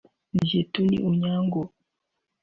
[0.47, 1.61] Zeituni Onyango